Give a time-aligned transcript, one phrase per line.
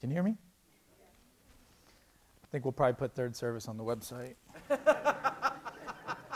[0.00, 0.36] Can you hear me?
[2.42, 4.34] I think we'll probably put third service on the website.
[4.70, 5.52] I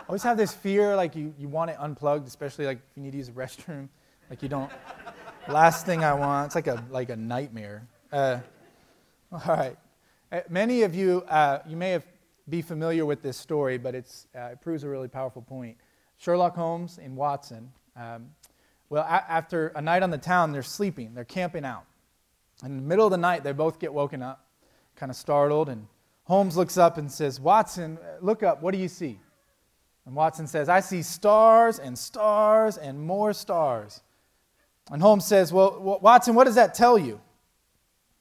[0.09, 3.13] always have this fear like you, you want it unplugged, especially like if you need
[3.13, 3.89] to use a restroom.
[4.31, 4.71] Like you don't.
[5.49, 7.87] Last thing I want, it's like a, like a nightmare.
[8.13, 8.39] Uh,
[9.33, 9.77] all right.
[10.31, 12.05] Uh, many of you, uh, you may have
[12.49, 15.77] be familiar with this story, but it's, uh, it proves a really powerful point.
[16.19, 18.31] Sherlock Holmes and Watson, um,
[18.91, 21.85] well, a- after a night on the town, they're sleeping, they're camping out.
[22.63, 24.47] In the middle of the night, they both get woken up,
[24.97, 25.87] kind of startled, and
[26.25, 29.19] Holmes looks up and says, Watson, look up, what do you see?
[30.07, 34.03] And Watson says, I see stars and stars and more stars.
[34.91, 37.21] And Holmes says, Well, Watson, what does that tell you?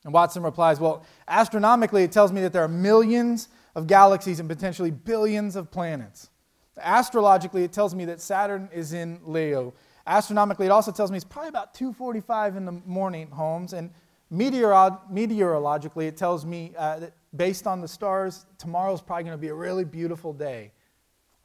[0.05, 4.48] And Watson replies, Well, astronomically, it tells me that there are millions of galaxies and
[4.48, 6.30] potentially billions of planets.
[6.77, 9.74] Astrologically, it tells me that Saturn is in Leo.
[10.08, 13.74] Astronomically, it also tells me it's probably about 2:45 in the morning, Holmes.
[13.74, 13.91] And
[14.34, 19.41] meteoro- meteorologically, it tells me uh, that based on the stars, tomorrow's probably going to
[19.41, 20.71] be a really beautiful day.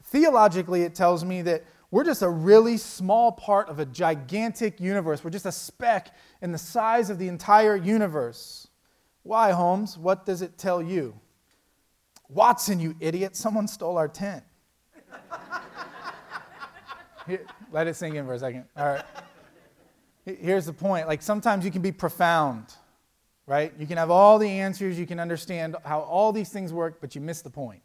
[0.05, 5.25] Theologically, it tells me that we're just a really small part of a gigantic universe.
[5.25, 8.69] We're just a speck in the size of the entire universe.
[9.23, 9.97] Why, Holmes?
[9.97, 11.19] What does it tell you?
[12.29, 14.45] Watson, you idiot, someone stole our tent.
[17.27, 18.65] Here, let it sink in for a second.
[18.77, 19.05] All right.
[20.27, 21.09] Here's the point.
[21.09, 22.75] Like sometimes you can be profound,
[23.49, 23.73] right?
[23.79, 27.15] You can have all the answers, you can understand how all these things work, but
[27.15, 27.81] you miss the point.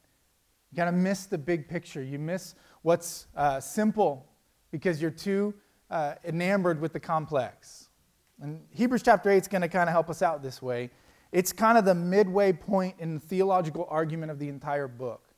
[0.72, 2.04] You kind of miss the big picture.
[2.04, 4.28] You miss what's uh, simple
[4.72, 5.54] because you're too
[5.90, 7.88] uh, enamored with the complex.
[8.42, 10.90] And Hebrews chapter 8 is going to kind of help us out this way.
[11.32, 15.30] It's kind of the midway point in the theological argument of the entire book.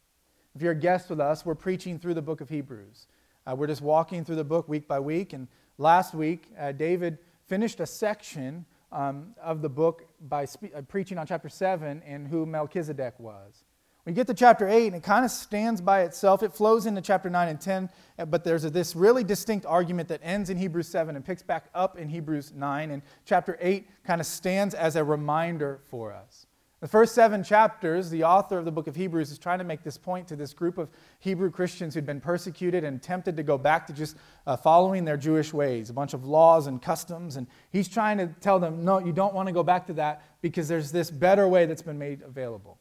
[0.55, 3.05] If you're a guest with us, we're preaching through the book of Hebrews.
[3.45, 5.33] Uh, we're just walking through the book week by week.
[5.33, 8.65] And last week, uh, David finished a section
[8.95, 13.65] um, of the book by spe- uh, preaching on chapter 7 and who Melchizedek was.
[14.05, 16.43] We get to chapter 8, and it kind of stands by itself.
[16.43, 17.89] It flows into chapter 9 and 10,
[18.19, 21.41] uh, but there's a, this really distinct argument that ends in Hebrews 7 and picks
[21.41, 22.91] back up in Hebrews 9.
[22.91, 26.45] And chapter 8 kind of stands as a reminder for us.
[26.81, 29.81] The first seven chapters, the author of the book of Hebrews is trying to make
[29.81, 33.57] this point to this group of Hebrew Christians who'd been persecuted and tempted to go
[33.57, 37.37] back to just uh, following their Jewish ways, a bunch of laws and customs.
[37.37, 40.21] And he's trying to tell them, no, you don't want to go back to that
[40.41, 42.77] because there's this better way that's been made available.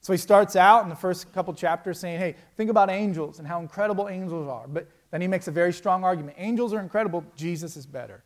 [0.00, 3.46] So he starts out in the first couple chapters saying, hey, think about angels and
[3.46, 4.66] how incredible angels are.
[4.66, 6.36] But then he makes a very strong argument.
[6.38, 8.24] Angels are incredible, Jesus is better.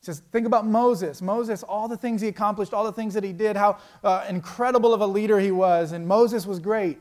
[0.00, 1.20] He says, think about Moses.
[1.20, 4.94] Moses, all the things he accomplished, all the things that he did, how uh, incredible
[4.94, 5.92] of a leader he was.
[5.92, 6.98] And Moses was great.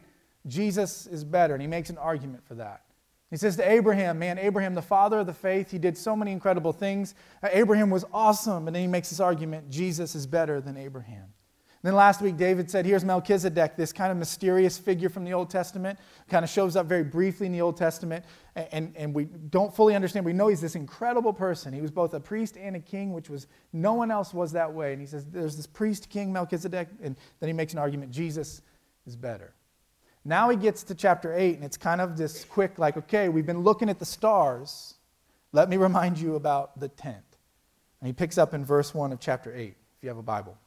[0.47, 1.53] Jesus is better.
[1.53, 2.81] And he makes an argument for that.
[3.29, 6.31] He says to Abraham, man, Abraham, the father of the faith, he did so many
[6.33, 7.15] incredible things.
[7.41, 8.67] Uh, Abraham was awesome.
[8.67, 11.27] And then he makes this argument Jesus is better than Abraham.
[11.81, 15.49] Then last week, David said, Here's Melchizedek, this kind of mysterious figure from the Old
[15.49, 15.97] Testament,
[16.29, 18.25] kind of shows up very briefly in the Old Testament,
[18.55, 20.25] and, and we don't fully understand.
[20.25, 21.71] We know he's this incredible person.
[21.71, 24.73] He was both a priest and a king, which was no one else was that
[24.73, 24.91] way.
[24.91, 28.61] And he says, There's this priest king, Melchizedek, and then he makes an argument Jesus
[29.07, 29.53] is better.
[30.25, 33.45] Now he gets to chapter 8, and it's kind of this quick, like, okay, we've
[33.45, 34.95] been looking at the stars.
[35.53, 37.23] Let me remind you about the tent.
[38.01, 40.57] And he picks up in verse 1 of chapter 8, if you have a Bible.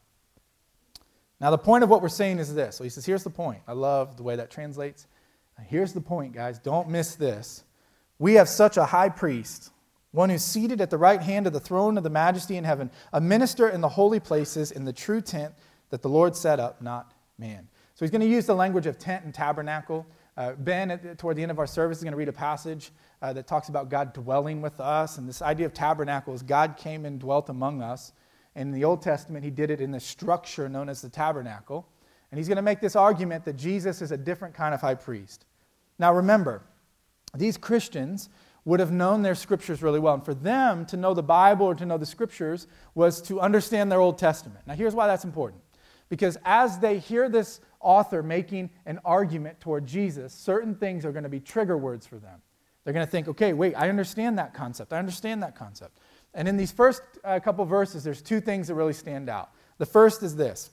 [1.42, 2.76] Now, the point of what we're saying is this.
[2.76, 3.62] So he says, here's the point.
[3.66, 5.08] I love the way that translates.
[5.66, 6.60] Here's the point, guys.
[6.60, 7.64] Don't miss this.
[8.20, 9.72] We have such a high priest,
[10.12, 12.92] one who's seated at the right hand of the throne of the majesty in heaven,
[13.12, 15.52] a minister in the holy places in the true tent
[15.90, 17.68] that the Lord set up, not man.
[17.96, 20.06] So he's going to use the language of tent and tabernacle.
[20.36, 23.32] Uh, ben, toward the end of our service, is going to read a passage uh,
[23.32, 25.18] that talks about God dwelling with us.
[25.18, 28.12] And this idea of tabernacle is God came and dwelt among us.
[28.54, 31.86] And in the Old Testament, he did it in the structure known as the tabernacle.
[32.30, 34.94] And he's going to make this argument that Jesus is a different kind of high
[34.94, 35.44] priest.
[35.98, 36.62] Now, remember,
[37.34, 38.28] these Christians
[38.64, 40.14] would have known their scriptures really well.
[40.14, 43.90] And for them to know the Bible or to know the scriptures was to understand
[43.90, 44.66] their Old Testament.
[44.66, 45.62] Now, here's why that's important.
[46.08, 51.24] Because as they hear this author making an argument toward Jesus, certain things are going
[51.24, 52.40] to be trigger words for them.
[52.84, 54.92] They're going to think, okay, wait, I understand that concept.
[54.92, 55.98] I understand that concept.
[56.34, 59.50] And in these first uh, couple verses, there's two things that really stand out.
[59.78, 60.70] The first is this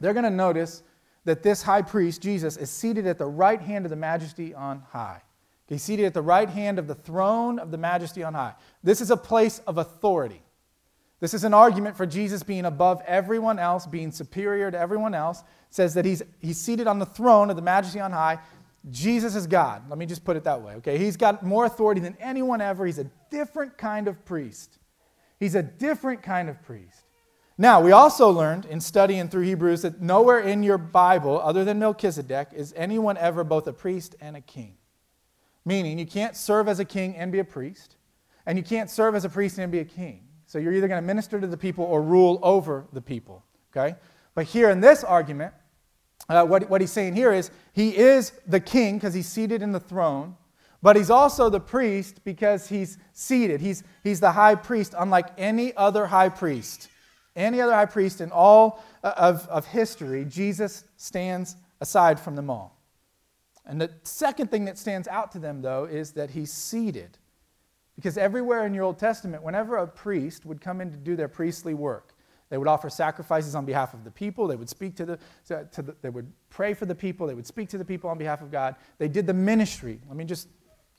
[0.00, 0.82] they're going to notice
[1.24, 4.82] that this high priest, Jesus, is seated at the right hand of the majesty on
[4.90, 5.22] high.
[5.68, 8.54] He's seated at the right hand of the throne of the majesty on high.
[8.82, 10.42] This is a place of authority.
[11.20, 15.40] This is an argument for Jesus being above everyone else, being superior to everyone else.
[15.40, 18.40] It says that he's, he's seated on the throne of the majesty on high.
[18.90, 19.88] Jesus is God.
[19.88, 20.98] Let me just put it that way, okay?
[20.98, 22.84] He's got more authority than anyone ever.
[22.84, 24.78] He's a different kind of priest.
[25.42, 27.02] He's a different kind of priest.
[27.58, 31.80] Now, we also learned in studying through Hebrews that nowhere in your Bible, other than
[31.80, 34.76] Melchizedek, is anyone ever both a priest and a king.
[35.64, 37.96] Meaning, you can't serve as a king and be a priest,
[38.46, 40.28] and you can't serve as a priest and be a king.
[40.46, 43.44] So you're either going to minister to the people or rule over the people.
[43.76, 43.96] Okay?
[44.36, 45.54] But here in this argument,
[46.28, 49.72] uh, what, what he's saying here is he is the king because he's seated in
[49.72, 50.36] the throne,
[50.82, 53.60] but he's also the priest because he's seated.
[53.60, 56.88] He's, he's the high priest, unlike any other high priest.
[57.36, 62.50] Any other high priest in all uh, of, of history, Jesus stands aside from them
[62.50, 62.78] all.
[63.64, 67.16] And the second thing that stands out to them, though, is that he's seated.
[67.94, 71.28] Because everywhere in your Old Testament, whenever a priest would come in to do their
[71.28, 72.14] priestly work,
[72.50, 74.46] they would offer sacrifices on behalf of the people.
[74.46, 77.26] They would speak to the, to, the, they would pray for the people.
[77.26, 78.74] They would speak to the people on behalf of God.
[78.98, 80.00] They did the ministry.
[80.08, 80.48] Let me just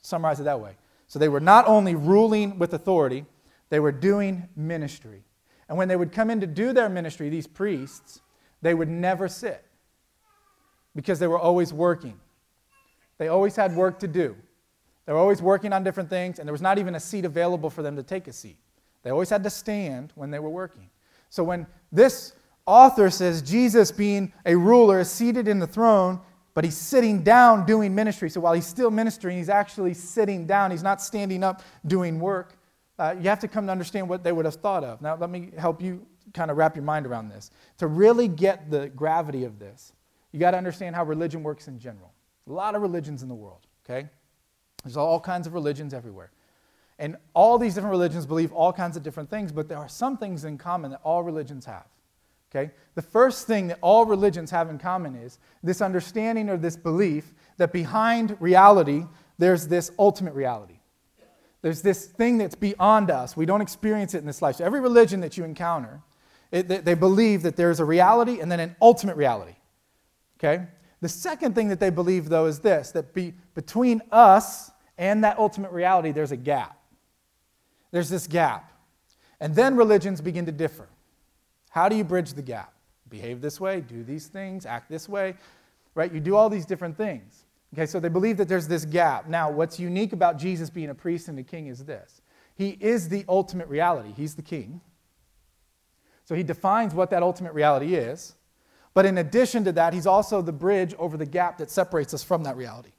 [0.04, 0.76] summarize it that way.
[1.08, 3.24] So they were not only ruling with authority,
[3.70, 5.24] they were doing ministry.
[5.68, 8.20] And when they would come in to do their ministry, these priests,
[8.62, 9.64] they would never sit
[10.94, 12.18] because they were always working.
[13.18, 14.36] They always had work to do.
[15.06, 17.70] They were always working on different things, and there was not even a seat available
[17.70, 18.56] for them to take a seat.
[19.02, 20.88] They always had to stand when they were working.
[21.28, 22.32] So when this
[22.66, 26.20] author says Jesus, being a ruler, is seated in the throne,
[26.54, 28.30] but he's sitting down doing ministry.
[28.30, 30.70] So while he's still ministering, he's actually sitting down.
[30.70, 32.56] He's not standing up doing work.
[32.98, 35.02] Uh, you have to come to understand what they would have thought of.
[35.02, 37.50] Now, let me help you kind of wrap your mind around this.
[37.78, 39.92] To really get the gravity of this,
[40.30, 42.12] you got to understand how religion works in general.
[42.48, 44.08] A lot of religions in the world, okay?
[44.84, 46.30] There's all kinds of religions everywhere.
[46.98, 50.16] And all these different religions believe all kinds of different things, but there are some
[50.16, 51.86] things in common that all religions have.
[52.54, 52.70] Okay?
[52.94, 57.34] The first thing that all religions have in common is this understanding or this belief
[57.56, 59.04] that behind reality,
[59.38, 60.78] there's this ultimate reality.
[61.62, 63.36] There's this thing that's beyond us.
[63.36, 64.56] We don't experience it in this life.
[64.56, 66.00] So every religion that you encounter,
[66.52, 69.56] it, they, believe that there's a reality and then an ultimate reality.
[70.38, 70.66] Okay?
[71.00, 75.38] The second thing that they believe, though, is this that be, between us and that
[75.38, 76.78] ultimate reality, there's a gap.
[77.90, 78.70] There's this gap.
[79.40, 80.88] And then religions begin to differ.
[81.74, 82.72] How do you bridge the gap?
[83.08, 85.34] Behave this way, do these things, act this way,
[85.96, 86.12] right?
[86.12, 87.46] You do all these different things.
[87.74, 89.26] Okay, so they believe that there's this gap.
[89.26, 92.22] Now, what's unique about Jesus being a priest and a king is this
[92.54, 94.82] He is the ultimate reality, He's the king.
[96.24, 98.36] So he defines what that ultimate reality is.
[98.94, 102.22] But in addition to that, he's also the bridge over the gap that separates us
[102.22, 102.92] from that reality.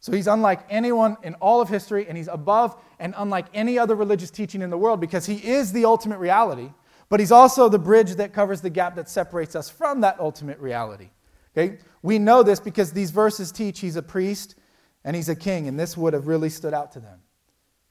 [0.00, 3.94] So he's unlike anyone in all of history, and he's above and unlike any other
[3.94, 6.70] religious teaching in the world because he is the ultimate reality,
[7.08, 10.58] but he's also the bridge that covers the gap that separates us from that ultimate
[10.58, 11.10] reality.
[11.56, 11.78] Okay?
[12.02, 14.56] We know this because these verses teach he's a priest
[15.04, 17.20] and he's a king, and this would have really stood out to them.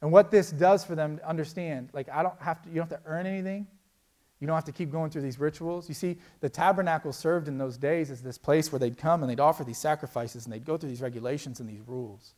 [0.01, 2.89] And what this does for them to understand, like I don't have to, you don't
[2.91, 3.67] have to earn anything.
[4.39, 5.87] You don't have to keep going through these rituals.
[5.87, 9.29] You see, the tabernacle served in those days as this place where they'd come and
[9.29, 12.33] they'd offer these sacrifices and they'd go through these regulations and these rules.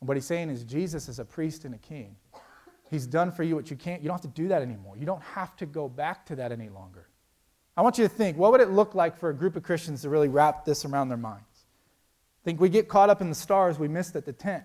[0.00, 2.16] And what he's saying is Jesus is a priest and a king.
[2.90, 4.02] He's done for you what you can't.
[4.02, 4.96] You don't have to do that anymore.
[4.96, 7.08] You don't have to go back to that any longer.
[7.76, 10.02] I want you to think what would it look like for a group of Christians
[10.02, 11.44] to really wrap this around their minds?
[12.44, 14.64] Think we get caught up in the stars we missed at the tent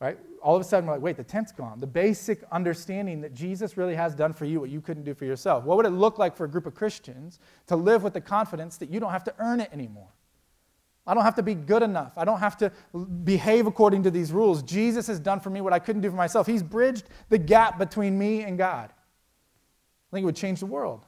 [0.00, 0.18] right?
[0.42, 1.80] All of a sudden, we're like, wait, the tent's gone.
[1.80, 5.24] The basic understanding that Jesus really has done for you what you couldn't do for
[5.24, 5.64] yourself.
[5.64, 8.76] What would it look like for a group of Christians to live with the confidence
[8.78, 10.08] that you don't have to earn it anymore?
[11.06, 12.12] I don't have to be good enough.
[12.16, 12.70] I don't have to
[13.24, 14.62] behave according to these rules.
[14.62, 16.46] Jesus has done for me what I couldn't do for myself.
[16.46, 18.90] He's bridged the gap between me and God.
[18.90, 21.06] I think it would change the world.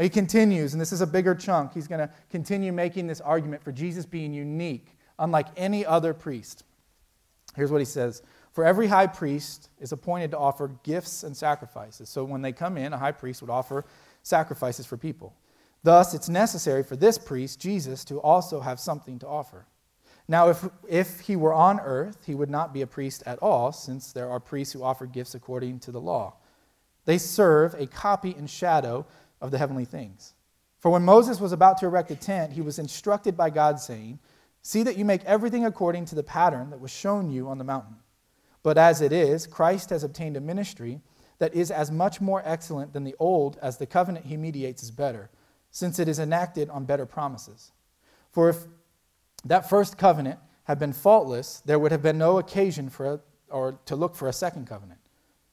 [0.00, 1.74] He continues, and this is a bigger chunk.
[1.74, 6.62] He's going to continue making this argument for Jesus being unique, unlike any other priest.
[7.56, 8.22] Here's what he says
[8.52, 12.08] For every high priest is appointed to offer gifts and sacrifices.
[12.08, 13.84] So when they come in, a high priest would offer
[14.22, 15.34] sacrifices for people.
[15.82, 19.66] Thus, it's necessary for this priest, Jesus, to also have something to offer.
[20.26, 23.72] Now, if, if he were on earth, he would not be a priest at all,
[23.72, 26.34] since there are priests who offer gifts according to the law.
[27.06, 29.06] They serve a copy and shadow
[29.40, 30.34] of the heavenly things.
[30.78, 34.18] For when Moses was about to erect a tent, he was instructed by God, saying,
[34.60, 37.64] See that you make everything according to the pattern that was shown you on the
[37.64, 37.96] mountain.
[38.62, 41.00] But as it is, Christ has obtained a ministry
[41.38, 44.90] that is as much more excellent than the old as the covenant he mediates is
[44.90, 45.30] better,
[45.70, 47.72] since it is enacted on better promises.
[48.30, 48.56] For if
[49.44, 53.20] that first covenant had been faultless, there would have been no occasion for a,
[53.50, 55.00] or to look for a second covenant.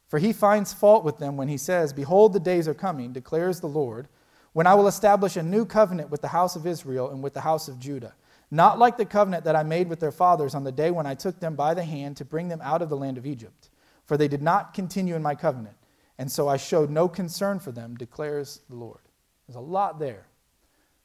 [0.07, 3.59] For he finds fault with them when he says, Behold, the days are coming, declares
[3.59, 4.07] the Lord,
[4.53, 7.41] when I will establish a new covenant with the house of Israel and with the
[7.41, 8.13] house of Judah
[8.51, 11.15] not like the covenant that I made with their fathers on the day when I
[11.15, 13.69] took them by the hand to bring them out of the land of Egypt.
[14.05, 15.75] For they did not continue in my covenant,
[16.17, 19.01] and so I showed no concern for them, declares the Lord.
[19.47, 20.27] There's a lot there.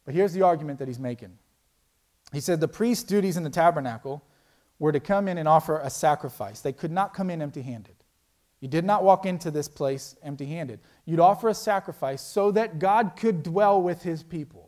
[0.05, 1.39] But here's the argument that he's making.
[2.33, 4.23] He said the priest's duties in the tabernacle
[4.79, 6.61] were to come in and offer a sacrifice.
[6.61, 7.97] They could not come in empty handed.
[8.61, 10.81] You did not walk into this place empty handed.
[11.07, 14.60] You'd offer a sacrifice so that God could dwell with his people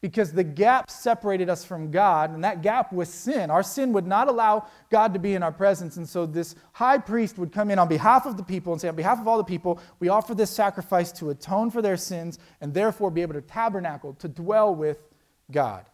[0.00, 3.50] because the gap separated us from God, and that gap was sin.
[3.50, 5.98] Our sin would not allow God to be in our presence.
[5.98, 8.88] And so this high priest would come in on behalf of the people and say,
[8.88, 12.38] On behalf of all the people, we offer this sacrifice to atone for their sins
[12.62, 15.06] and therefore be able to tabernacle, to dwell with
[15.50, 15.84] God.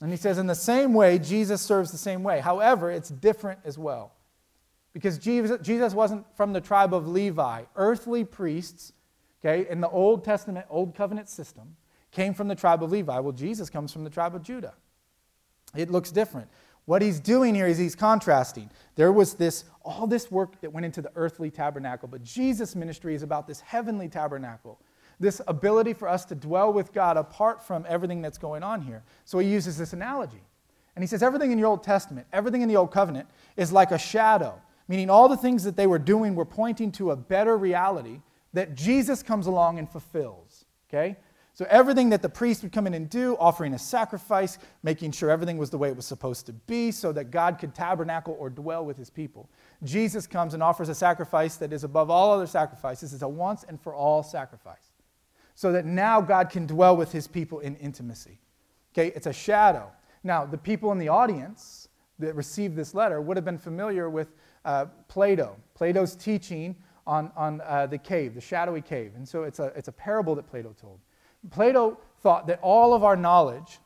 [0.00, 2.40] And he says, In the same way, Jesus serves the same way.
[2.40, 4.12] However, it's different as well.
[4.94, 7.62] Because Jesus, wasn't from the tribe of Levi.
[7.76, 8.92] Earthly priests,
[9.44, 11.76] okay, in the Old Testament, Old Covenant system,
[12.12, 13.18] came from the tribe of Levi.
[13.18, 14.74] Well, Jesus comes from the tribe of Judah.
[15.74, 16.48] It looks different.
[16.84, 18.70] What he's doing here is he's contrasting.
[18.96, 23.14] There was this, all this work that went into the earthly tabernacle, but Jesus' ministry
[23.14, 24.80] is about this heavenly tabernacle,
[25.20, 29.02] this ability for us to dwell with God apart from everything that's going on here.
[29.24, 30.42] So he uses this analogy.
[30.94, 33.92] And he says everything in your Old Testament, everything in the Old Covenant is like
[33.92, 37.56] a shadow, meaning all the things that they were doing were pointing to a better
[37.56, 38.20] reality
[38.52, 40.66] that Jesus comes along and fulfills.
[40.90, 41.16] Okay?
[41.54, 45.30] So, everything that the priest would come in and do, offering a sacrifice, making sure
[45.30, 48.48] everything was the way it was supposed to be so that God could tabernacle or
[48.48, 49.50] dwell with his people.
[49.84, 53.12] Jesus comes and offers a sacrifice that is above all other sacrifices.
[53.12, 54.92] It's a once and for all sacrifice.
[55.54, 58.38] So that now God can dwell with his people in intimacy.
[58.94, 59.92] Okay, it's a shadow.
[60.24, 64.28] Now, the people in the audience that received this letter would have been familiar with
[64.64, 69.12] uh, Plato, Plato's teaching on, on uh, the cave, the shadowy cave.
[69.16, 71.00] And so it's a, it's a parable that Plato told.
[71.50, 73.78] Plato thought that all of our knowledge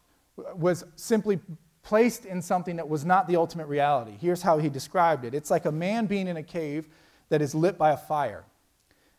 [0.54, 1.40] was simply
[1.82, 4.16] placed in something that was not the ultimate reality.
[4.20, 6.88] Here's how he described it it's like a man being in a cave
[7.28, 8.44] that is lit by a fire.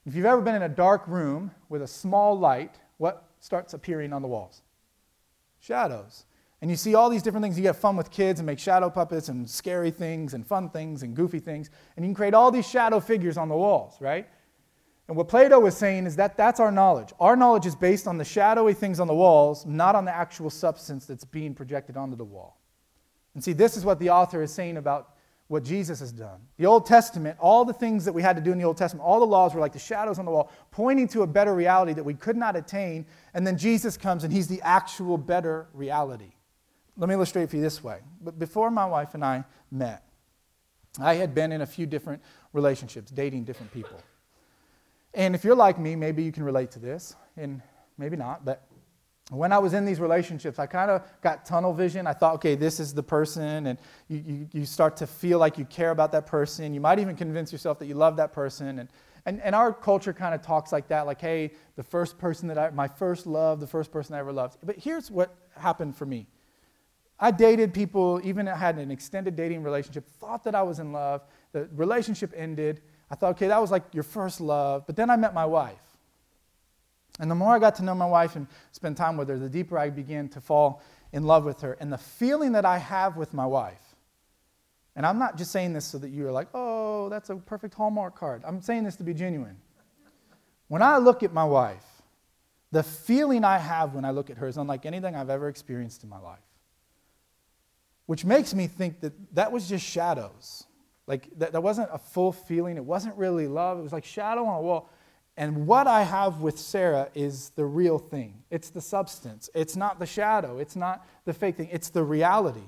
[0.05, 4.13] If you've ever been in a dark room with a small light, what starts appearing
[4.13, 4.61] on the walls?
[5.59, 6.25] Shadows.
[6.61, 7.57] And you see all these different things.
[7.57, 11.03] You get fun with kids and make shadow puppets and scary things and fun things
[11.03, 11.69] and goofy things.
[11.95, 14.27] And you can create all these shadow figures on the walls, right?
[15.07, 17.13] And what Plato was saying is that that's our knowledge.
[17.19, 20.49] Our knowledge is based on the shadowy things on the walls, not on the actual
[20.49, 22.59] substance that's being projected onto the wall.
[23.33, 25.13] And see, this is what the author is saying about
[25.47, 26.41] what Jesus has done.
[26.57, 29.07] The Old Testament, all the things that we had to do in the Old Testament,
[29.07, 31.93] all the laws were like the shadows on the wall, pointing to a better reality
[31.93, 33.05] that we could not attain.
[33.33, 36.33] And then Jesus comes and he's the actual better reality.
[36.97, 37.99] Let me illustrate for you this way.
[38.21, 40.03] But before my wife and I met,
[40.99, 42.21] I had been in a few different
[42.51, 44.01] relationships, dating different people.
[45.17, 47.59] And if you're like me, maybe you can relate to this, and
[47.97, 48.67] maybe not, but
[49.31, 52.05] when I was in these relationships, I kind of got tunnel vision.
[52.05, 55.57] I thought, okay, this is the person, and you, you, you, start to feel like
[55.57, 56.71] you care about that person.
[56.71, 58.79] You might even convince yourself that you love that person.
[58.79, 58.89] And,
[59.25, 62.59] and, and our culture kind of talks like that, like, hey, the first person that
[62.59, 64.59] I, my first love, the first person I ever loved.
[64.63, 66.27] But here's what happened for me
[67.19, 71.25] I dated people, even had an extended dating relationship, thought that I was in love.
[71.53, 72.81] The relationship ended.
[73.09, 74.85] I thought, okay, that was like your first love.
[74.85, 75.75] But then I met my wife.
[77.19, 79.49] And the more I got to know my wife and spend time with her, the
[79.49, 80.81] deeper I began to fall
[81.13, 81.73] in love with her.
[81.79, 83.81] And the feeling that I have with my wife,
[84.95, 88.15] and I'm not just saying this so that you're like, oh, that's a perfect Hallmark
[88.15, 88.43] card.
[88.45, 89.57] I'm saying this to be genuine.
[90.67, 91.85] When I look at my wife,
[92.71, 96.03] the feeling I have when I look at her is unlike anything I've ever experienced
[96.03, 96.39] in my life.
[98.05, 100.65] Which makes me think that that was just shadows.
[101.07, 102.77] Like, that, that wasn't a full feeling.
[102.77, 103.79] It wasn't really love.
[103.79, 104.89] It was like shadow on a wall.
[105.37, 108.43] And what I have with Sarah is the real thing.
[108.49, 109.49] It's the substance.
[109.53, 110.57] It's not the shadow.
[110.57, 111.69] It's not the fake thing.
[111.71, 112.67] It's the reality.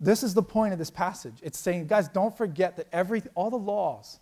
[0.00, 1.34] This is the point of this passage.
[1.42, 4.18] It's saying, guys, don't forget that every, all the laws,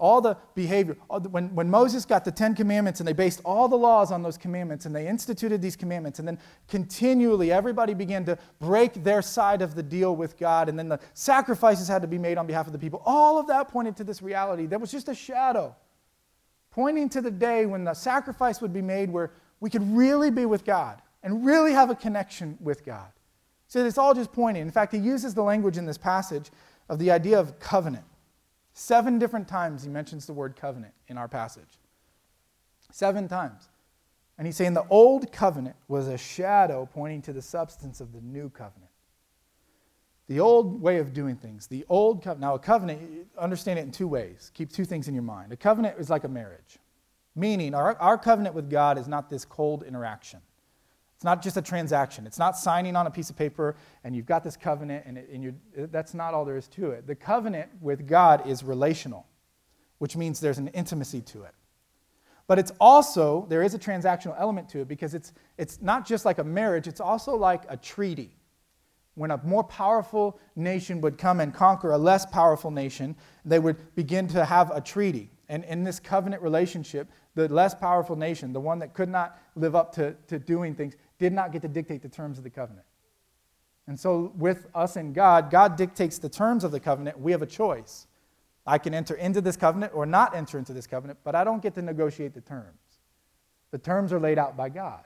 [0.00, 0.96] all the behavior.
[1.08, 4.38] When, when Moses got the Ten Commandments and they based all the laws on those
[4.38, 9.62] commandments and they instituted these commandments, and then continually everybody began to break their side
[9.62, 12.66] of the deal with God, and then the sacrifices had to be made on behalf
[12.66, 13.02] of the people.
[13.04, 14.66] All of that pointed to this reality.
[14.66, 15.76] That was just a shadow,
[16.70, 20.46] pointing to the day when the sacrifice would be made where we could really be
[20.46, 23.12] with God and really have a connection with God.
[23.68, 24.62] So it's all just pointing.
[24.62, 26.50] In fact, he uses the language in this passage
[26.88, 28.04] of the idea of covenant.
[28.72, 31.78] Seven different times he mentions the word covenant in our passage.
[32.90, 33.68] Seven times.
[34.38, 38.20] And he's saying the old covenant was a shadow pointing to the substance of the
[38.20, 38.90] new covenant.
[40.28, 42.40] The old way of doing things, the old covenant.
[42.40, 44.50] Now, a covenant, understand it in two ways.
[44.54, 45.52] Keep two things in your mind.
[45.52, 46.78] A covenant is like a marriage,
[47.34, 50.40] meaning our, our covenant with God is not this cold interaction.
[51.20, 52.26] It's not just a transaction.
[52.26, 55.28] It's not signing on a piece of paper and you've got this covenant and, it,
[55.30, 57.06] and that's not all there is to it.
[57.06, 59.26] The covenant with God is relational.
[60.00, 61.54] which means there's an intimacy to it.
[62.46, 66.24] But it's also, there is a transactional element to it because it's, it's not just
[66.24, 68.34] like a marriage, it's also like a treaty.
[69.14, 73.94] When a more powerful nation would come and conquer a less powerful nation, they would
[73.94, 75.30] begin to have a treaty.
[75.50, 79.76] And in this covenant relationship, the less powerful nation, the one that could not live
[79.76, 82.86] up to, to doing things, did not get to dictate the terms of the covenant.
[83.86, 87.20] And so, with us and God, God dictates the terms of the covenant.
[87.20, 88.06] We have a choice.
[88.66, 91.62] I can enter into this covenant or not enter into this covenant, but I don't
[91.62, 92.78] get to negotiate the terms.
[93.70, 95.04] The terms are laid out by God.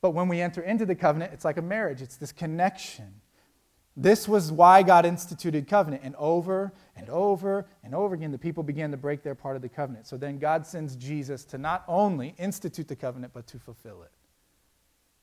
[0.00, 3.14] But when we enter into the covenant, it's like a marriage, it's this connection.
[3.96, 6.02] This was why God instituted covenant.
[6.04, 9.62] And over and over and over again, the people began to break their part of
[9.62, 10.06] the covenant.
[10.06, 14.10] So then God sends Jesus to not only institute the covenant, but to fulfill it.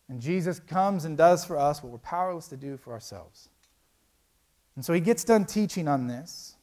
[0.10, 3.50] And Jesus comes and does for us what we're powerless to do for ourselves.
[4.76, 6.56] And so he gets done teaching on this.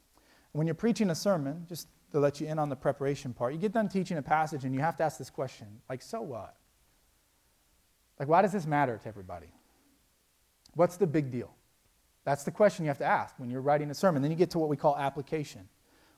[0.52, 3.58] When you're preaching a sermon, just to let you in on the preparation part, you
[3.58, 6.56] get done teaching a passage and you have to ask this question like, so what?
[8.18, 9.48] Like, why does this matter to everybody?
[10.74, 11.54] What's the big deal?
[12.24, 14.22] That's the question you have to ask when you're writing a sermon.
[14.22, 15.68] Then you get to what we call application.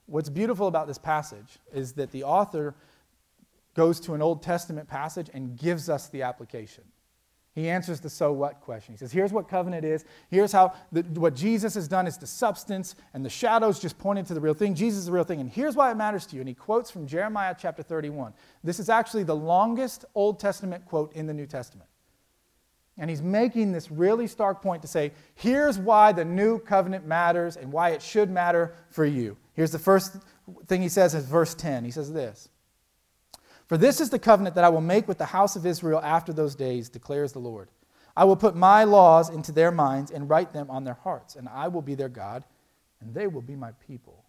[0.07, 2.75] What's beautiful about this passage is that the author
[3.75, 6.85] goes to an Old Testament passage and gives us the application.
[7.59, 8.95] He answers the so what question.
[8.95, 10.05] He says, Here's what covenant is.
[10.31, 14.27] Here's how the, what Jesus has done is the substance, and the shadows just pointed
[14.27, 14.75] to the real thing.
[14.75, 15.41] Jesus is the real thing.
[15.41, 16.41] And here's why it matters to you.
[16.41, 18.33] And he quotes from Jeremiah chapter 31.
[18.63, 21.89] This is actually the longest Old Testament quote in the New Testament.
[22.97, 27.57] And he's making this really stark point to say, here's why the new covenant matters
[27.57, 29.37] and why it should matter for you.
[29.55, 30.17] Here's the first
[30.67, 31.85] thing he says in verse 10.
[31.85, 32.49] He says this
[33.69, 36.33] For this is the covenant that I will make with the house of Israel after
[36.33, 37.69] those days, declares the Lord.
[38.17, 41.49] I will put my laws into their minds and write them on their hearts, and
[41.49, 42.45] I will be their God,
[43.01, 44.25] and they will be my people.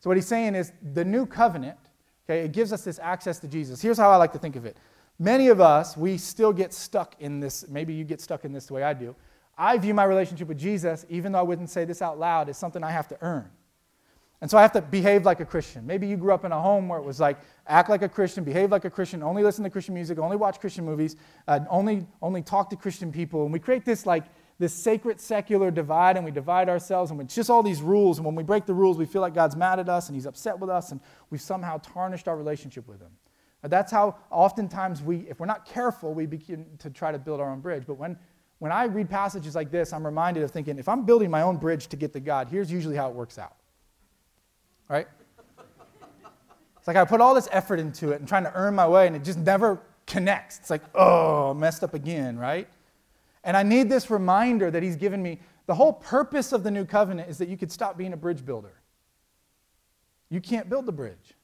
[0.00, 1.78] So, what he's saying is the new covenant,
[2.26, 3.80] okay, it gives us this access to Jesus.
[3.80, 4.76] Here's how I like to think of it
[5.18, 7.64] Many of us, we still get stuck in this.
[7.68, 9.14] Maybe you get stuck in this the way I do.
[9.56, 12.58] I view my relationship with Jesus, even though I wouldn't say this out loud, as
[12.58, 13.48] something I have to earn.
[14.42, 15.86] And so I have to behave like a Christian.
[15.86, 18.42] Maybe you grew up in a home where it was like, act like a Christian,
[18.42, 21.14] behave like a Christian, only listen to Christian music, only watch Christian movies,
[21.46, 23.44] uh, only, only talk to Christian people.
[23.44, 24.24] And we create this like
[24.58, 28.18] this sacred secular divide and we divide ourselves and it's just all these rules.
[28.18, 30.26] And when we break the rules, we feel like God's mad at us and he's
[30.26, 31.00] upset with us and
[31.30, 33.12] we've somehow tarnished our relationship with him.
[33.62, 37.48] That's how oftentimes we, if we're not careful, we begin to try to build our
[37.48, 37.84] own bridge.
[37.86, 38.18] But when,
[38.58, 41.58] when I read passages like this, I'm reminded of thinking, if I'm building my own
[41.58, 43.54] bridge to get to God, here's usually how it works out.
[44.92, 45.08] Right?
[46.76, 49.06] It's like I put all this effort into it and trying to earn my way,
[49.06, 50.58] and it just never connects.
[50.58, 52.68] It's like, oh, messed up again, right?
[53.42, 55.40] And I need this reminder that He's given me.
[55.64, 58.44] The whole purpose of the new covenant is that you could stop being a bridge
[58.44, 58.82] builder.
[60.28, 61.36] You can't build the bridge.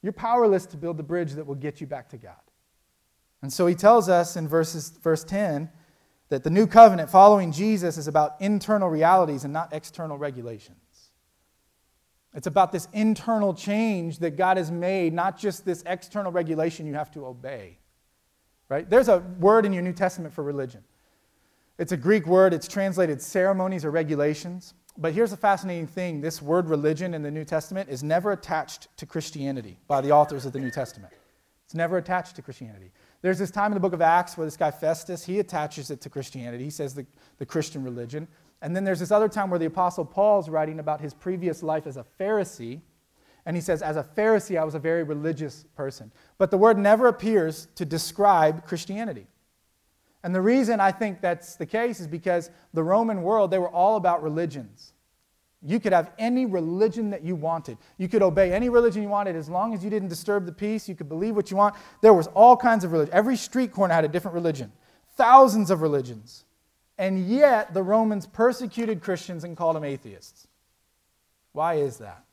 [0.00, 2.34] You're powerless to build the bridge that will get you back to God.
[3.42, 5.68] And so he tells us in verses, verse 10
[6.30, 10.83] that the new covenant following Jesus is about internal realities and not external regulations.
[12.34, 16.94] It's about this internal change that God has made, not just this external regulation you
[16.94, 17.78] have to obey.
[18.68, 18.88] Right?
[18.88, 20.82] There's a word in your New Testament for religion.
[21.78, 24.74] It's a Greek word, it's translated ceremonies or regulations.
[24.96, 28.88] But here's the fascinating thing this word religion in the New Testament is never attached
[28.96, 31.12] to Christianity by the authors of the New Testament.
[31.64, 32.92] It's never attached to Christianity.
[33.22, 36.00] There's this time in the book of Acts where this guy Festus, he attaches it
[36.02, 36.62] to Christianity.
[36.62, 37.06] He says the,
[37.38, 38.28] the Christian religion.
[38.64, 41.86] And then there's this other time where the Apostle Paul's writing about his previous life
[41.86, 42.80] as a Pharisee.
[43.44, 46.10] And he says, As a Pharisee, I was a very religious person.
[46.38, 49.26] But the word never appears to describe Christianity.
[50.22, 53.68] And the reason I think that's the case is because the Roman world, they were
[53.68, 54.94] all about religions.
[55.60, 57.76] You could have any religion that you wanted.
[57.98, 60.88] You could obey any religion you wanted as long as you didn't disturb the peace.
[60.88, 61.74] You could believe what you want.
[62.00, 63.12] There was all kinds of religion.
[63.12, 64.72] Every street corner had a different religion.
[65.16, 66.46] Thousands of religions.
[66.96, 70.46] And yet the Romans persecuted Christians and called them atheists.
[71.52, 72.24] Why is that?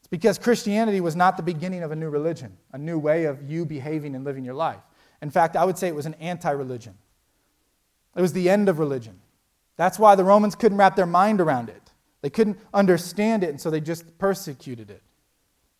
[0.00, 3.48] It's because Christianity was not the beginning of a new religion, a new way of
[3.48, 4.80] you behaving and living your life.
[5.22, 6.94] In fact, I would say it was an anti religion.
[8.16, 9.20] It was the end of religion.
[9.76, 11.92] That's why the Romans couldn't wrap their mind around it.
[12.20, 15.02] They couldn't understand it, and so they just persecuted it.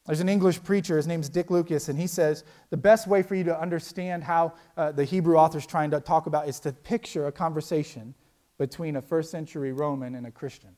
[0.08, 3.36] There's an English preacher, his name's Dick Lucas, and he says the best way for
[3.36, 7.28] you to understand how uh, the Hebrew author's trying to talk about is to picture
[7.28, 8.14] a conversation
[8.58, 10.70] between a first century Roman and a Christian.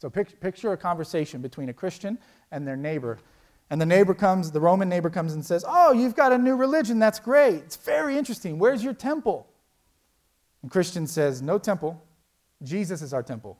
[0.00, 2.18] So picture a conversation between a Christian
[2.52, 3.18] and their neighbor
[3.70, 6.54] and the neighbor comes, the Roman neighbor comes and says, Oh, you've got a new
[6.54, 6.98] religion.
[6.98, 7.56] That's great.
[7.56, 8.58] It's very interesting.
[8.58, 9.48] Where's your temple?
[10.62, 12.02] And Christian says, No temple.
[12.62, 13.58] Jesus is our temple.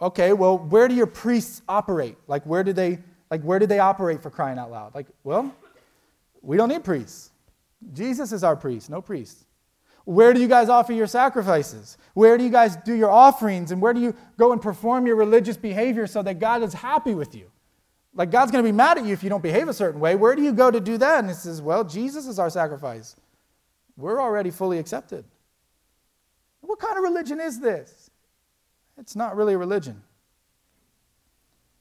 [0.00, 2.16] Okay, well, where do your priests operate?
[2.28, 4.94] Like, where do they, like, where do they operate for crying out loud?
[4.94, 5.52] Like, well,
[6.40, 7.32] we don't need priests.
[7.92, 9.44] Jesus is our priest, no priest.
[10.04, 11.98] Where do you guys offer your sacrifices?
[12.14, 13.72] Where do you guys do your offerings?
[13.72, 17.14] And where do you go and perform your religious behavior so that God is happy
[17.14, 17.50] with you?
[18.14, 20.14] Like, God's going to be mad at you if you don't behave a certain way.
[20.16, 21.18] Where do you go to do that?
[21.18, 23.16] And it says, well, Jesus is our sacrifice.
[23.96, 25.24] We're already fully accepted.
[26.60, 28.07] What kind of religion is this?
[28.98, 30.02] It's not really a religion.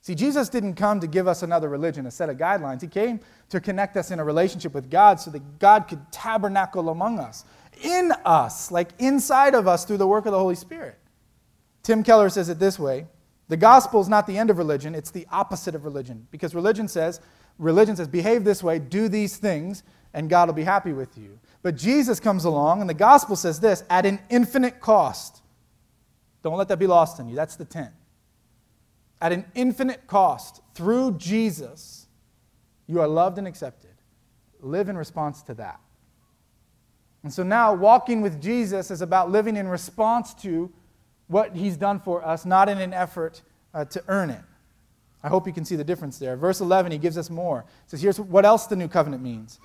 [0.02, 2.80] See, Jesus didn't come to give us another religion, a set of guidelines.
[2.80, 6.90] He came to connect us in a relationship with God so that God could tabernacle
[6.90, 7.44] among us,
[7.84, 10.98] in us, like inside of us through the work of the Holy Spirit.
[11.84, 13.08] Tim Keller says it this way
[13.50, 16.26] The gospel is not the end of religion, it's the opposite of religion.
[16.32, 17.20] Because religion says,
[17.58, 21.38] religion says, behave this way, do these things, and God will be happy with you.
[21.64, 25.42] But Jesus comes along, and the gospel says this at an infinite cost.
[26.50, 27.36] Don't let that be lost on you.
[27.36, 27.92] That's the tent.
[29.20, 32.08] At an infinite cost, through Jesus,
[32.88, 33.92] you are loved and accepted.
[34.62, 35.80] Live in response to that.
[37.24, 40.72] And so now, walking with Jesus is about living in response to
[41.28, 43.42] what he's done for us, not in an effort
[43.74, 44.44] uh, to earn it.
[45.22, 46.38] I hope you can see the difference there.
[46.38, 47.66] Verse 11, he gives us more.
[47.68, 49.60] He says, Here's what else the new covenant means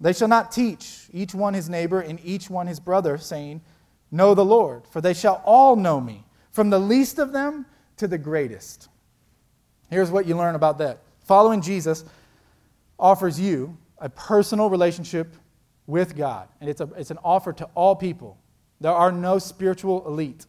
[0.00, 3.60] they shall not teach each one his neighbor and each one his brother, saying,
[4.14, 8.06] Know the Lord, for they shall all know me, from the least of them to
[8.06, 8.88] the greatest.
[9.90, 11.00] Here's what you learn about that.
[11.24, 12.04] Following Jesus
[12.96, 15.34] offers you a personal relationship
[15.88, 18.38] with God, and it's, a, it's an offer to all people.
[18.80, 20.46] There are no spiritual elite.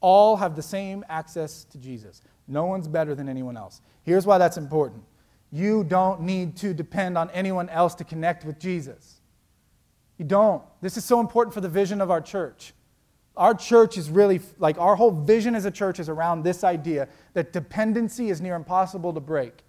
[0.00, 2.22] All have the same access to Jesus.
[2.46, 3.80] No one's better than anyone else.
[4.04, 5.02] Here's why that's important
[5.50, 9.20] you don't need to depend on anyone else to connect with Jesus.
[10.18, 10.62] You don't.
[10.80, 12.74] This is so important for the vision of our church.
[13.38, 17.06] Our church is really, like, our whole vision as a church is around this idea
[17.34, 19.62] that dependency is near impossible to break.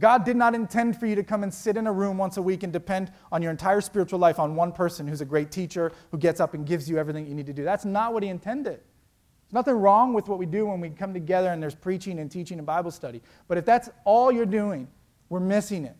[0.00, 2.42] God did not intend for you to come and sit in a room once a
[2.42, 5.92] week and depend on your entire spiritual life on one person who's a great teacher
[6.10, 7.64] who gets up and gives you everything you need to do.
[7.64, 8.80] That's not what He intended.
[8.80, 12.30] There's nothing wrong with what we do when we come together and there's preaching and
[12.30, 13.22] teaching and Bible study.
[13.48, 14.88] But if that's all you're doing,
[15.30, 15.96] we're missing it.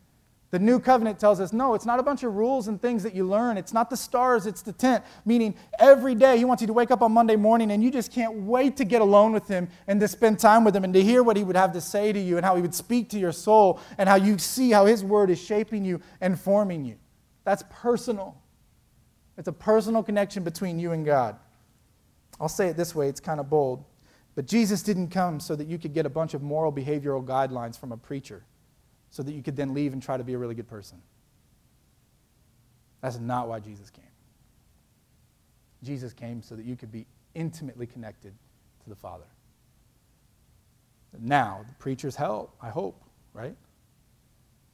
[0.54, 3.12] The new covenant tells us no, it's not a bunch of rules and things that
[3.12, 3.58] you learn.
[3.58, 5.02] It's not the stars, it's the tent.
[5.24, 8.12] Meaning, every day he wants you to wake up on Monday morning and you just
[8.12, 11.02] can't wait to get alone with him and to spend time with him and to
[11.02, 13.18] hear what he would have to say to you and how he would speak to
[13.18, 16.94] your soul and how you see how his word is shaping you and forming you.
[17.42, 18.40] That's personal.
[19.36, 21.36] It's a personal connection between you and God.
[22.40, 23.84] I'll say it this way, it's kind of bold.
[24.36, 27.76] But Jesus didn't come so that you could get a bunch of moral behavioral guidelines
[27.76, 28.44] from a preacher
[29.14, 31.00] so that you could then leave and try to be a really good person.
[33.00, 34.02] That's not why Jesus came.
[35.84, 38.34] Jesus came so that you could be intimately connected
[38.82, 39.26] to the Father.
[41.16, 43.54] Now, the preachers help, I hope, right?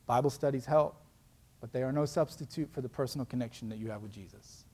[0.06, 0.96] Bible studies help,
[1.60, 4.64] but they are no substitute for the personal connection that you have with Jesus.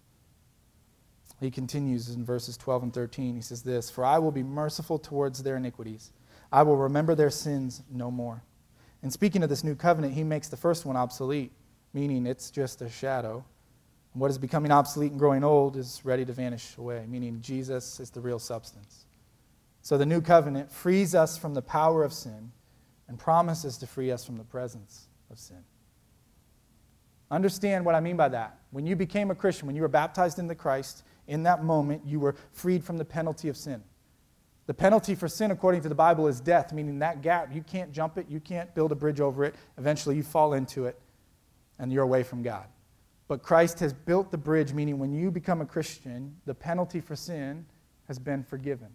[1.41, 3.35] He continues in verses 12 and 13.
[3.35, 6.13] He says this For I will be merciful towards their iniquities,
[6.53, 8.45] I will remember their sins no more.
[9.03, 11.53] And speaking of this new covenant, he makes the first one obsolete,
[11.93, 13.45] meaning it's just a shadow.
[14.13, 18.01] And what is becoming obsolete and growing old is ready to vanish away, meaning Jesus
[18.01, 19.07] is the real substance.
[19.83, 22.51] So the new covenant frees us from the power of sin
[23.09, 25.63] and promises to free us from the presence of sin.
[27.31, 28.59] Understand what I mean by that.
[28.71, 32.21] When you became a Christian, when you were baptized into Christ, in that moment, you
[32.21, 33.83] were freed from the penalty of sin.
[34.67, 37.93] The penalty for sin, according to the Bible, is death, meaning that gap, you can't
[37.93, 39.55] jump it, you can't build a bridge over it.
[39.79, 41.01] Eventually, you fall into it,
[41.79, 42.67] and you're away from God.
[43.29, 47.15] But Christ has built the bridge, meaning when you become a Christian, the penalty for
[47.15, 47.67] sin
[48.09, 48.89] has been forgiven.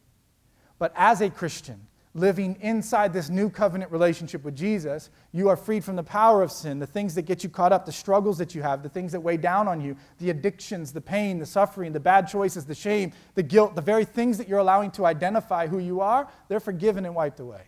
[0.77, 5.83] But as a Christian, living inside this new covenant relationship with Jesus, you are freed
[5.83, 8.53] from the power of sin, the things that get you caught up, the struggles that
[8.53, 11.93] you have, the things that weigh down on you, the addictions, the pain, the suffering,
[11.93, 15.67] the bad choices, the shame, the guilt, the very things that you're allowing to identify
[15.67, 17.63] who you are, they're forgiven and wiped away.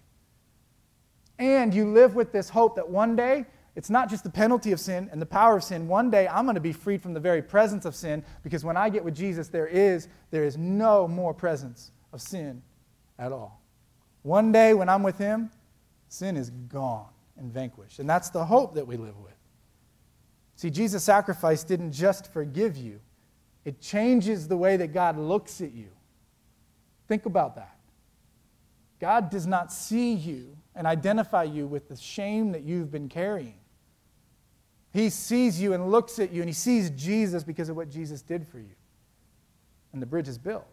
[1.40, 4.80] And you live with this hope that one day, it's not just the penalty of
[4.80, 5.88] sin and the power of sin.
[5.88, 8.78] One day I'm going to be freed from the very presence of sin because when
[8.78, 12.62] I get with Jesus, there is, there is no more presence of sin
[13.18, 13.63] at all.
[14.24, 15.52] One day when I'm with Him,
[16.08, 18.00] sin is gone and vanquished.
[18.00, 19.34] And that's the hope that we live with.
[20.56, 23.00] See, Jesus' sacrifice didn't just forgive you,
[23.66, 25.90] it changes the way that God looks at you.
[27.08, 27.78] Think about that.
[29.00, 33.56] God does not see you and identify you with the shame that you've been carrying.
[34.92, 38.22] He sees you and looks at you, and he sees Jesus because of what Jesus
[38.22, 38.76] did for you.
[39.92, 40.68] And the bridge is built,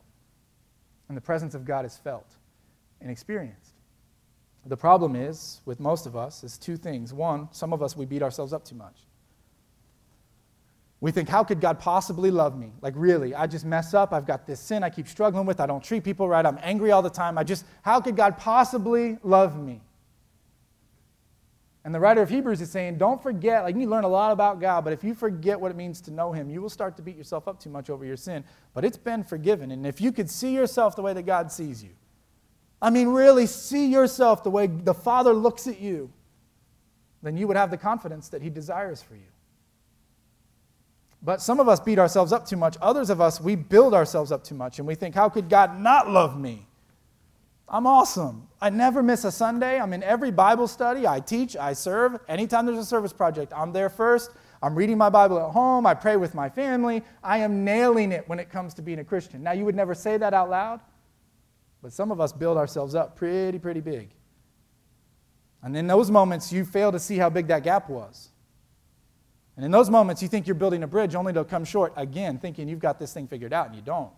[1.09, 2.37] and the presence of God is felt
[3.01, 3.73] and experienced.
[4.67, 7.15] The problem is, with most of us, is two things.
[7.15, 9.07] One, some of us, we beat ourselves up too much.
[11.01, 12.73] We think, how could God possibly love me?
[12.83, 14.13] Like, really, I just mess up.
[14.13, 15.59] I've got this sin I keep struggling with.
[15.59, 16.45] I don't treat people right.
[16.45, 17.39] I'm angry all the time.
[17.39, 19.81] I just, how could God possibly love me?
[21.83, 24.61] And the writer of Hebrews is saying, don't forget, like you learn a lot about
[24.61, 27.03] God, but if you forget what it means to know Him, you will start to
[27.03, 28.45] beat yourself up too much over your sin.
[28.75, 29.71] But it's been forgiven.
[29.71, 31.91] And if you could see yourself the way that God sees you,
[32.83, 36.11] I mean, really see yourself the way the Father looks at you,
[37.23, 39.29] then you would have the confidence that He desires for you.
[41.23, 42.79] But some of us beat ourselves up too much.
[42.81, 44.79] Others of us, we build ourselves up too much.
[44.79, 46.67] And we think, how could God not love me?
[47.69, 48.49] I'm awesome.
[48.61, 49.79] I never miss a Sunday.
[49.79, 51.07] I'm in every Bible study.
[51.07, 52.19] I teach, I serve.
[52.27, 54.31] Anytime there's a service project, I'm there first.
[54.63, 55.87] I'm reading my Bible at home.
[55.87, 57.03] I pray with my family.
[57.23, 59.43] I am nailing it when it comes to being a Christian.
[59.43, 60.81] Now, you would never say that out loud,
[61.83, 64.11] but some of us build ourselves up pretty, pretty big.
[65.63, 68.31] And in those moments, you fail to see how big that gap was.
[69.57, 72.39] And in those moments, you think you're building a bridge only to come short again,
[72.39, 74.13] thinking you've got this thing figured out, and you don't.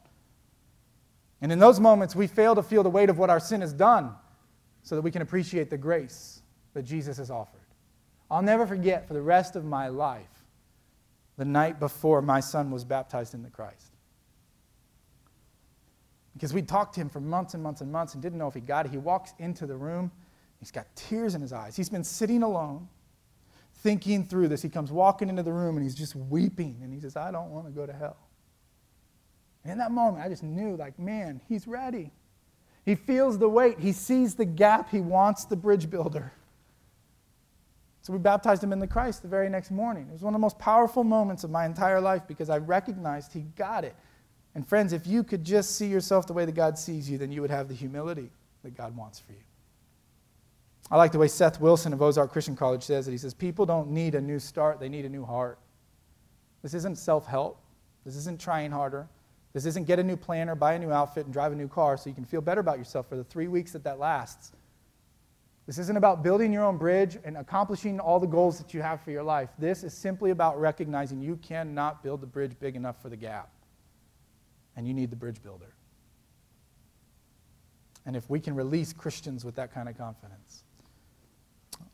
[1.40, 3.72] And in those moments, we fail to feel the weight of what our sin has
[3.72, 4.14] done
[4.82, 6.42] so that we can appreciate the grace
[6.74, 7.60] that Jesus has offered.
[8.30, 10.44] I'll never forget for the rest of my life
[11.36, 13.91] the night before my son was baptized into Christ.
[16.34, 18.54] Because we talked to him for months and months and months and didn't know if
[18.54, 18.92] he got it.
[18.92, 20.10] He walks into the room,
[20.58, 21.76] he's got tears in his eyes.
[21.76, 22.88] He's been sitting alone
[23.76, 24.62] thinking through this.
[24.62, 27.50] He comes walking into the room and he's just weeping and he says, I don't
[27.50, 28.16] want to go to hell.
[29.64, 32.12] And in that moment, I just knew, like, man, he's ready.
[32.84, 36.32] He feels the weight, he sees the gap, he wants the bridge builder.
[38.00, 40.08] So we baptized him in the Christ the very next morning.
[40.08, 43.32] It was one of the most powerful moments of my entire life because I recognized
[43.32, 43.94] he got it.
[44.54, 47.32] And friends, if you could just see yourself the way that God sees you, then
[47.32, 48.30] you would have the humility
[48.62, 49.38] that God wants for you.
[50.90, 53.12] I like the way Seth Wilson of Ozark Christian College says it.
[53.12, 55.58] He says, People don't need a new start, they need a new heart.
[56.62, 57.58] This isn't self help,
[58.04, 59.08] this isn't trying harder.
[59.52, 61.96] This isn't get a new planner, buy a new outfit, and drive a new car
[61.96, 64.52] so you can feel better about yourself for the three weeks that that lasts.
[65.66, 69.00] This isn't about building your own bridge and accomplishing all the goals that you have
[69.02, 69.50] for your life.
[69.58, 73.51] This is simply about recognizing you cannot build the bridge big enough for the gap.
[74.76, 75.74] And you need the bridge builder.
[78.04, 80.64] And if we can release Christians with that kind of confidence,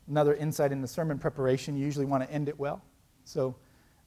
[0.09, 1.77] another insight in the sermon preparation.
[1.77, 2.81] You usually want to end it well.
[3.23, 3.55] So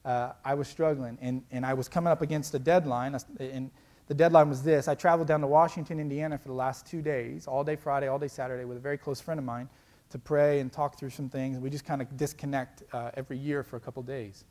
[0.05, 3.17] uh, I was struggling, and, and I was coming up against a deadline.
[3.39, 3.71] And
[4.07, 7.47] the deadline was this I traveled down to Washington, Indiana for the last two days,
[7.47, 9.69] all day Friday, all day Saturday, with a very close friend of mine
[10.09, 11.57] to pray and talk through some things.
[11.57, 14.43] We just kind of disconnect uh, every year for a couple days.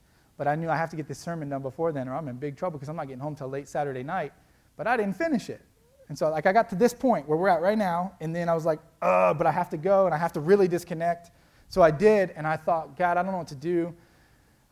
[0.43, 2.35] But I knew I have to get this sermon done before then, or I'm in
[2.35, 4.33] big trouble because I'm not getting home till late Saturday night.
[4.77, 5.61] But I didn't finish it.
[6.09, 8.49] And so, like, I got to this point where we're at right now, and then
[8.49, 11.31] I was like, uh, but I have to go, and I have to really disconnect.
[11.69, 13.95] So I did, and I thought, God, I don't know what to do.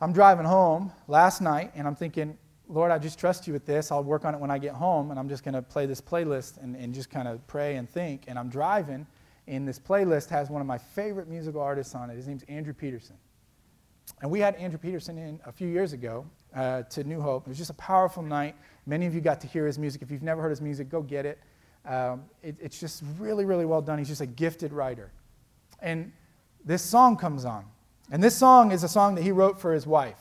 [0.00, 2.37] I'm driving home last night, and I'm thinking,
[2.68, 3.92] Lord, I just trust you with this.
[3.92, 6.00] I'll work on it when I get home, and I'm just going to play this
[6.00, 8.24] playlist and, and just kind of pray and think.
[8.26, 9.06] And I'm driving,
[9.46, 12.16] and this playlist has one of my favorite musical artists on it.
[12.16, 13.14] His name's Andrew Peterson.
[14.22, 17.46] And we had Andrew Peterson in a few years ago uh, to New Hope.
[17.46, 18.54] It was just a powerful night.
[18.86, 20.02] Many of you got to hear his music.
[20.02, 21.38] If you've never heard his music, go get it.
[21.86, 23.98] Um, it it's just really, really well done.
[23.98, 25.10] He's just a gifted writer.
[25.80, 26.12] And
[26.64, 27.64] this song comes on.
[28.10, 30.20] And this song is a song that he wrote for his wife.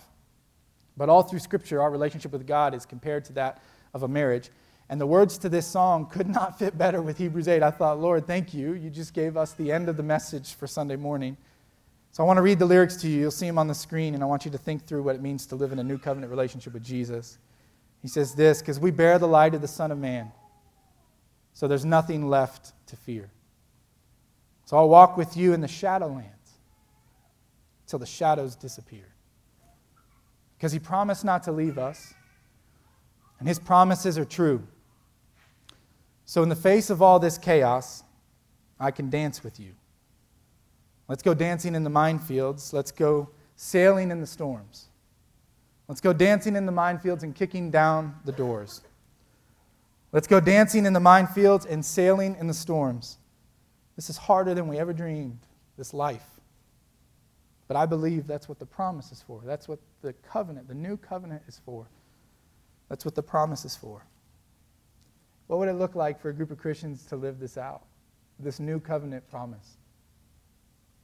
[0.96, 3.62] But all through Scripture, our relationship with God is compared to that
[3.94, 4.50] of a marriage.
[4.90, 7.62] And the words to this song could not fit better with Hebrews 8.
[7.62, 8.74] I thought, Lord, thank you.
[8.74, 11.38] You just gave us the end of the message for Sunday morning.
[12.12, 13.22] So I want to read the lyrics to you.
[13.22, 15.22] You'll see them on the screen, and I want you to think through what it
[15.22, 17.38] means to live in a new covenant relationship with Jesus.
[18.02, 20.32] He says this because we bear the light of the Son of Man,
[21.54, 23.30] so there's nothing left to fear.
[24.66, 26.30] So I'll walk with you in the shadowlands
[27.88, 29.06] till the shadows disappear.
[30.58, 32.14] Because he promised not to leave us,
[33.40, 34.68] and his promises are true.
[36.26, 38.04] So, in the face of all this chaos,
[38.80, 39.74] I can dance with you.
[41.10, 42.72] Let's go dancing in the minefields.
[42.72, 44.86] Let's go sailing in the storms.
[45.88, 48.82] Let's go dancing in the minefields and kicking down the doors.
[50.12, 53.18] Let's go dancing in the minefields and sailing in the storms.
[53.96, 55.40] This is harder than we ever dreamed,
[55.78, 56.28] this life.
[57.68, 59.42] But I believe that's what the promise is for.
[59.44, 61.90] That's what the covenant, the new covenant, is for.
[62.88, 64.06] That's what the promise is for.
[65.48, 67.82] What would it look like for a group of Christians to live this out?
[68.38, 69.79] This new covenant promise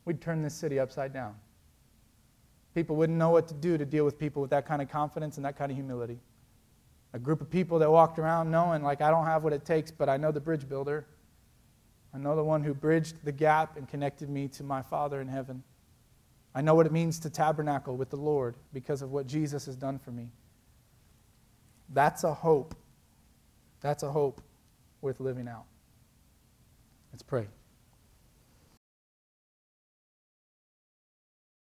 [0.06, 1.36] we'd turn this city upside down.
[2.74, 5.38] People wouldn't know what to do to deal with people with that kind of confidence
[5.38, 6.20] and that kind of humility.
[7.14, 9.92] A group of people that walked around knowing, like, I don't have what it takes,
[9.92, 11.06] but I know the bridge builder.
[12.14, 15.28] I know the one who bridged the gap and connected me to my Father in
[15.28, 15.64] heaven.
[16.54, 19.76] I know what it means to tabernacle with the Lord because of what Jesus has
[19.76, 20.30] done for me.
[21.94, 22.76] That's a hope.
[23.82, 24.42] That's a hope
[25.02, 25.66] worth living out.
[27.12, 27.48] Let's pray.